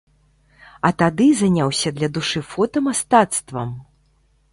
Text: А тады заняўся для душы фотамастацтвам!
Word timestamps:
А 0.87 0.89
тады 1.01 1.27
заняўся 1.41 1.93
для 1.97 2.09
душы 2.15 2.41
фотамастацтвам! 2.55 3.69